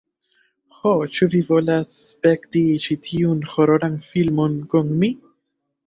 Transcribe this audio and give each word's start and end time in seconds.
"Ho, 0.77 0.93
ĉu 1.17 1.27
vi 1.33 1.41
volas 1.51 1.93
spekti 2.07 2.65
ĉi 2.87 2.99
tiun 3.11 3.47
hororan 3.55 4.03
filmon 4.11 4.61
kun 4.75 4.95
mi? 5.05 5.17